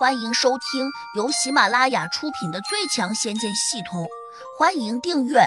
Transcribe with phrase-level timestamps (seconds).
[0.00, 4.04] 欢迎收听由喜马拉雅出品的《最强仙剑系统》，
[4.58, 5.40] 欢迎订阅。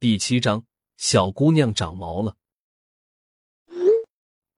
[0.00, 0.64] 第七章，
[0.96, 2.38] 小姑娘长毛了。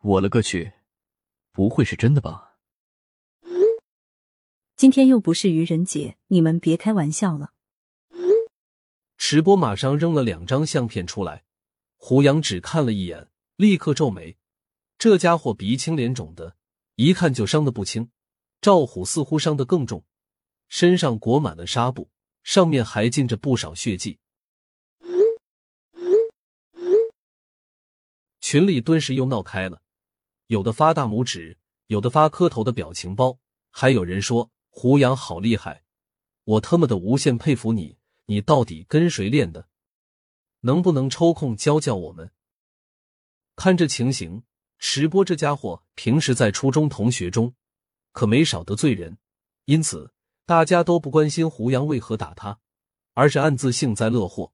[0.01, 0.75] 我了个去！
[1.51, 2.57] 不会是真的吧？
[4.77, 7.51] 今天又不是愚人节，你们别开玩笑了。
[9.19, 11.43] 池波马上扔了两张相片出来，
[11.97, 14.39] 胡杨只看了一眼，立刻皱眉。
[14.97, 16.56] 这家伙鼻青脸肿的。
[16.97, 18.11] 一看就伤得不轻，
[18.63, 20.03] 赵虎似乎伤得更重，
[20.67, 22.11] 身上裹满了纱布，
[22.43, 24.19] 上面还浸着不少血迹。
[28.41, 29.83] 群里顿时又闹开了，
[30.47, 33.39] 有的发大拇指，有的发磕头的表情包，
[33.71, 35.85] 还有人说胡杨好厉害，
[36.45, 39.69] 我他妈的无限佩服你，你到底跟谁练的？
[40.61, 42.33] 能不能抽空教教我们？
[43.55, 44.43] 看这情形。
[44.79, 47.55] 石波这家伙平时在初中同学中
[48.13, 49.19] 可没少得罪人，
[49.65, 50.13] 因此
[50.45, 52.59] 大家都不关心胡杨为何打他，
[53.15, 54.53] 而是暗自幸灾乐祸。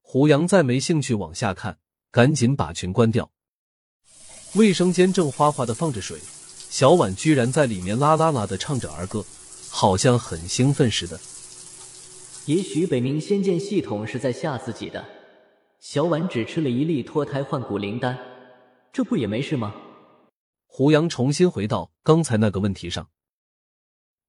[0.00, 1.78] 胡杨再没兴趣往下看，
[2.10, 3.30] 赶紧把群关掉。
[4.54, 6.18] 卫生间正哗哗的放着水，
[6.70, 9.24] 小婉居然在里面啦啦啦的唱着儿歌，
[9.70, 11.20] 好像很兴奋似的。
[12.46, 15.04] 也许北冥仙剑系统是在吓自己的，
[15.80, 18.18] 小婉只吃了一粒脱胎换骨灵丹。
[18.92, 19.74] 这不也没事吗？
[20.66, 23.08] 胡杨重新回到刚才那个问题上。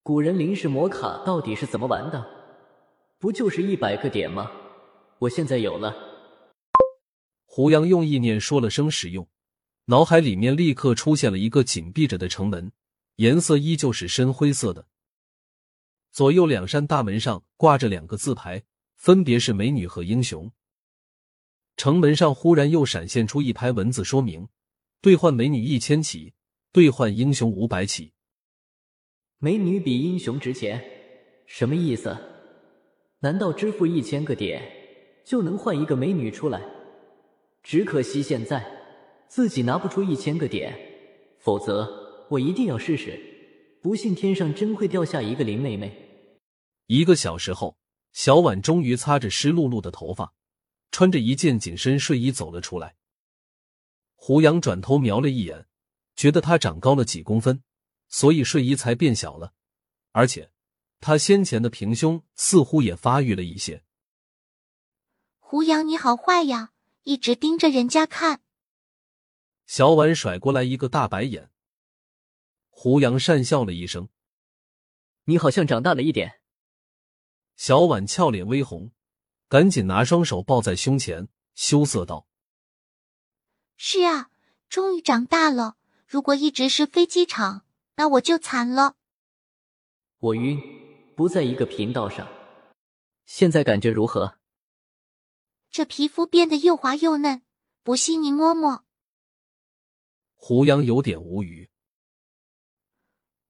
[0.02, 2.24] 古人临时魔卡到底是怎么玩的？
[3.18, 4.50] 不就是一百个点吗？
[5.18, 5.94] 我现在有了。
[7.44, 9.28] 胡杨用意念说了声“使用”，
[9.86, 12.72] 脑海里面立刻出现了一个紧闭着的城门，
[13.16, 14.86] 颜色依旧是深灰色的。
[16.10, 18.62] 左右两扇大门上挂着两个字牌，
[18.96, 20.50] 分别是“美女”和“英雄”。
[21.80, 24.46] 城门上忽然又闪现出一排文字，说明
[25.00, 26.34] 兑换美女一千起，
[26.72, 28.12] 兑换英雄五百起。
[29.38, 30.84] 美女比英雄值钱，
[31.46, 32.14] 什么意思？
[33.20, 34.60] 难道支付一千个点
[35.24, 36.60] 就能换一个美女出来？
[37.62, 38.62] 只可惜现在
[39.26, 40.78] 自己拿不出一千个点，
[41.38, 43.18] 否则我一定要试试。
[43.80, 45.90] 不信天上真会掉下一个林妹妹。
[46.88, 47.78] 一个小时后，
[48.12, 50.34] 小婉终于擦着湿漉漉的头发。
[50.90, 52.96] 穿着一件紧身睡衣走了出来。
[54.14, 55.66] 胡杨转头瞄了一眼，
[56.14, 57.62] 觉得他长高了几公分，
[58.08, 59.54] 所以睡衣才变小了。
[60.12, 60.52] 而且
[61.00, 63.84] 他先前的平胸似乎也发育了一些。
[65.38, 66.72] 胡杨，你好坏呀，
[67.04, 68.42] 一直盯着人家看。
[69.66, 71.50] 小婉甩过来一个大白眼。
[72.68, 74.08] 胡杨讪笑了一声
[75.24, 76.40] ：“你好像长大了一点。”
[77.56, 78.92] 小婉俏脸微红。
[79.50, 82.28] 赶紧拿双手抱在胸前，羞涩道
[83.76, 84.30] ：“是啊，
[84.68, 85.76] 终于长大了。
[86.06, 87.66] 如果一直是飞机场，
[87.96, 88.94] 那我就惨了。”
[90.22, 90.56] 我晕，
[91.16, 92.28] 不在一个频道上。
[93.26, 94.38] 现在感觉如何？
[95.68, 97.42] 这皮肤变得又滑又嫩，
[97.82, 98.84] 不信你摸摸。
[100.36, 101.70] 胡杨有点无语。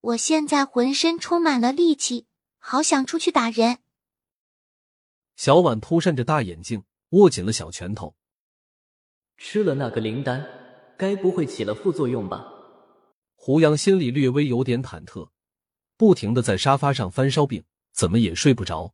[0.00, 3.80] 我现在浑身充满了力气，好想出去打人。
[5.40, 8.14] 小婉扑扇着大眼睛，握紧了小拳头。
[9.38, 10.46] 吃了那个灵丹，
[10.98, 12.46] 该不会起了副作用吧？
[13.36, 15.30] 胡杨心里略微有点忐忑，
[15.96, 18.92] 不停的在沙发上翻烧饼，怎么也睡不着。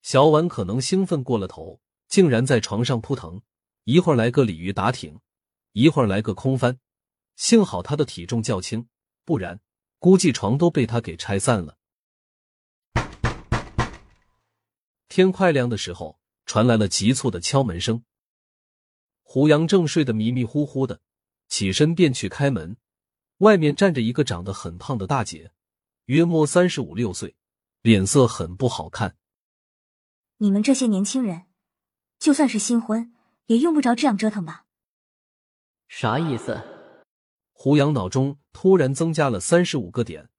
[0.00, 3.42] 小婉可能兴奋过了头，竟然在床上扑腾，
[3.82, 5.18] 一会儿来个鲤鱼打挺，
[5.72, 6.78] 一会儿来个空翻。
[7.34, 8.86] 幸好他的体重较轻，
[9.24, 9.60] 不然
[9.98, 11.76] 估计床都被他给拆散了。
[15.08, 18.04] 天快亮的时候，传来了急促的敲门声。
[19.22, 21.00] 胡杨正睡得迷迷糊糊的，
[21.48, 22.76] 起身便去开门。
[23.38, 25.52] 外面站着一个长得很胖的大姐，
[26.06, 27.36] 约莫三十五六岁，
[27.82, 29.16] 脸色很不好看。
[30.38, 31.44] 你们这些年轻人，
[32.18, 33.12] 就算是新婚，
[33.46, 34.64] 也用不着这样折腾吧？
[35.86, 36.62] 啥意思？
[37.52, 40.30] 胡杨脑中突然增加了三十五个点，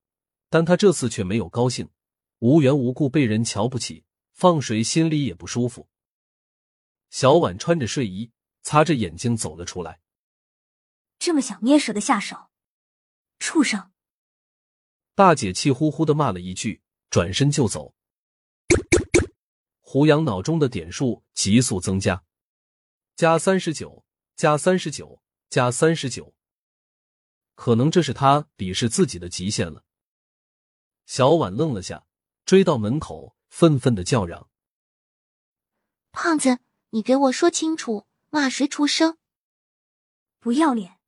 [0.49, 1.89] 但他这次却没有高兴，
[2.39, 4.05] 无缘无故被人瞧不起。
[4.37, 5.89] 放谁心里也不舒服。
[7.09, 8.31] 小婉穿着睡衣，
[8.61, 9.99] 擦着眼睛走了出来。
[11.17, 12.51] 这么想捏舌的下手，
[13.39, 13.91] 畜生！
[15.15, 17.95] 大姐气呼呼的骂了一句，转身就走。
[19.79, 22.23] 胡杨脑中的点数急速增加，
[23.15, 24.05] 加三十九，
[24.35, 25.19] 加三十九，
[25.49, 26.35] 加三十九。
[27.55, 29.83] 可能这是他鄙视自己的极限了。
[31.07, 32.05] 小婉愣了下，
[32.45, 33.35] 追到门口。
[33.47, 34.49] 愤愤的叫嚷
[36.11, 36.59] ：“胖子，
[36.91, 39.17] 你给我说清楚，骂谁出生？
[40.39, 40.99] 不要脸！”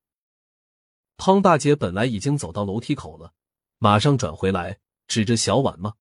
[1.18, 3.33] 胖大姐本来已经走到楼梯口了，
[3.77, 5.95] 马上转回来，指着小婉骂？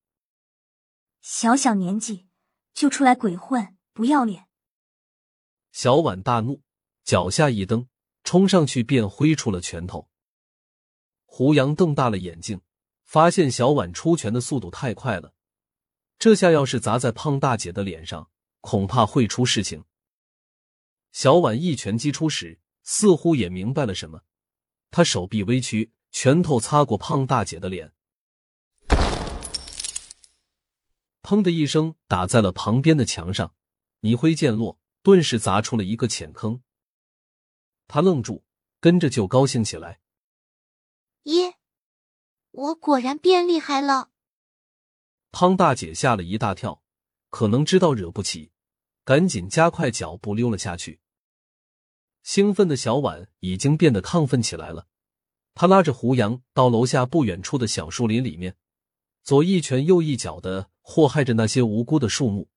[1.21, 2.29] 小小年纪
[2.73, 4.49] 就出来鬼混，不要脸！
[5.73, 6.63] 小婉大怒，
[7.05, 7.89] 脚下一蹬，
[8.23, 10.09] 冲上去便挥出了拳头。
[11.25, 12.63] 胡杨瞪大了眼睛，
[13.05, 15.35] 发现小婉出拳的速度太快了，
[16.19, 18.29] 这下要是砸在胖大姐的脸上，
[18.61, 19.85] 恐怕会出事情。
[21.13, 24.23] 小婉一拳击出时，似乎也明白了什么，
[24.91, 27.93] 她手臂微屈，拳头擦过胖大姐的脸，
[31.23, 33.55] 砰的一声打在了旁边的墙上，
[34.01, 36.63] 泥灰溅落，顿时砸出了一个浅坑。
[37.87, 38.45] 他愣住，
[38.81, 40.01] 跟着就高兴起来。
[41.23, 41.55] 耶！
[42.51, 44.11] 我果然变厉害了。
[45.31, 46.83] 汤大姐吓了一大跳，
[47.31, 48.51] 可能知道惹不起，
[49.05, 51.01] 赶紧加快脚步溜了下去。
[52.23, 54.87] 兴奋的小婉已经变得亢奋起来了，
[55.55, 58.57] 她拉着胡杨到楼下不远处的小树林里面，
[59.23, 62.49] 左一拳右一脚的祸害着那些无辜的树木，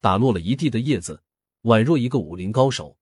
[0.00, 1.22] 打落了一地的叶子，
[1.62, 2.96] 宛若一个武林高手。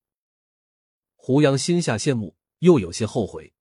[1.14, 3.52] 胡杨心下羡慕，又有些后悔。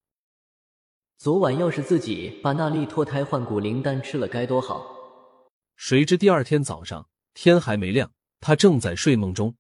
[1.18, 4.97] 昨晚要是自己把那粒脱胎换骨灵丹吃了，该多好！
[5.78, 9.56] 谁知第二天早上天还没亮，他正在睡梦中，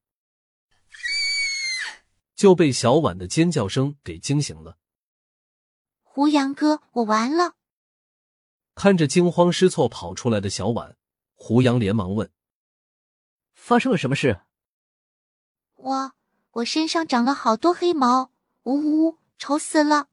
[2.35, 4.79] 就被小婉的尖叫声给惊醒了。
[6.01, 7.53] 胡杨哥，我完了！
[8.73, 10.97] 看着惊慌失措跑出来的小婉，
[11.35, 12.31] 胡杨连忙问
[13.53, 14.41] ：“发生了什么事？”
[15.77, 16.13] 我
[16.53, 18.31] 我身上长了好多黑毛，
[18.63, 20.07] 呜呜，丑死了！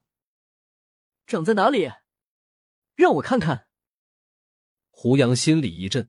[1.27, 1.91] 长在哪里？
[2.95, 3.67] 让我看看。
[4.97, 6.09] 胡杨心里一震，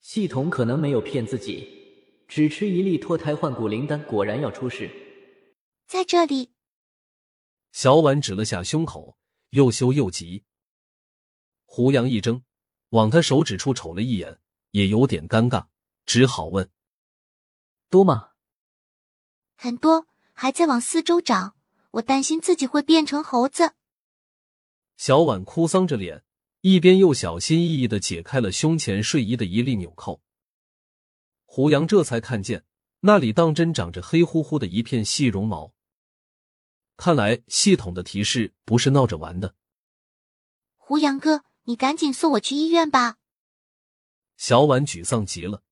[0.00, 4.88] 系统可能没有骗自己，只吃一粒脱胎换骨灵丹，果然要出事。
[5.88, 6.52] 在这里，
[7.72, 9.16] 小婉指了下胸口，
[9.50, 10.44] 又羞又急。
[11.64, 12.42] 胡杨一怔，
[12.90, 14.38] 往他手指处瞅了一眼，
[14.70, 15.66] 也有点尴尬，
[16.06, 16.70] 只好问
[17.90, 18.34] ：“多吗？”
[19.56, 21.56] 很多，还在往四周长。
[21.92, 23.72] 我担心自己会变成猴子。
[24.96, 26.24] 小婉哭丧着脸，
[26.66, 30.22] 一边又小心翼翼的解开了胸前睡衣的一粒纽扣。
[31.44, 32.64] 胡杨这才看见，
[33.00, 35.74] 那里当真长着黑乎乎的一片细绒毛。
[36.96, 39.54] 看来系统的提示不是闹着玩的。
[40.78, 43.18] 胡杨哥，你赶紧送我去医院吧！
[44.38, 45.62] 小婉沮丧极了。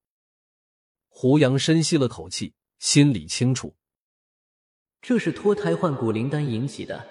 [1.08, 3.74] 胡杨深吸了口气，心里清楚，
[5.00, 7.08] 这是脱胎换骨灵丹引起的。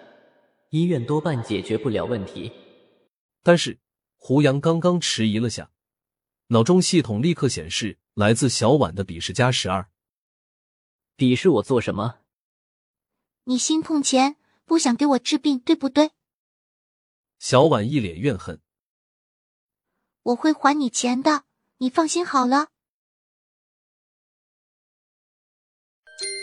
[0.70, 2.52] 医院多半解决不了问题，
[3.44, 3.80] 但是
[4.16, 5.72] 胡杨刚刚迟疑了下，
[6.48, 9.90] 脑中系统立刻显示来自小婉的鄙视加十二。
[11.18, 12.20] 鄙视我做什么？
[13.46, 16.12] 你心痛钱，不想给我治病，对不对？
[17.40, 18.62] 小婉一脸怨恨。
[20.24, 21.46] 我会还你钱的，
[21.78, 22.70] 你放心好了。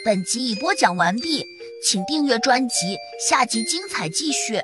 [0.05, 1.45] 本集已播讲完毕。
[1.81, 4.61] 请订阅专辑，下集精彩继续。